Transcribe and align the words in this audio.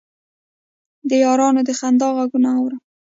د 1.09 1.11
یارانو 1.23 1.61
د 1.67 1.69
خندا 1.79 2.09
غـږونه 2.15 2.49
اورم 2.57 2.81